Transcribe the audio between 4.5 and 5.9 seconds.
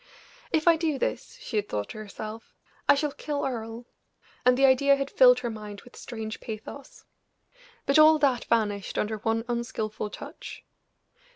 the idea had filled her mind